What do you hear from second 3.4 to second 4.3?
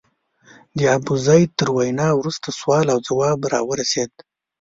راورسېد.